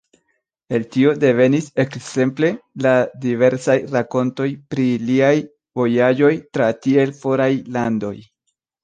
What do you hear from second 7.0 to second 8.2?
foraj landoj.